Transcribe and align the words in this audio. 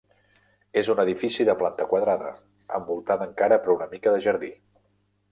És 0.81 0.87
un 0.93 0.99
edifici 1.01 1.43
de 1.49 1.53
planta 1.59 1.85
quadrada, 1.91 2.31
envoltada 2.77 3.27
encara 3.31 3.59
per 3.67 3.73
una 3.75 3.87
mica 3.93 4.15
de 4.15 4.23
jardí. 4.27 4.51